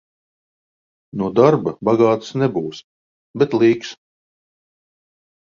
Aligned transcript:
No 1.21 1.27
darba 1.39 1.73
bagāts 1.89 2.33
nebūsi, 2.45 2.85
bet 3.45 3.55
līks. 3.61 3.93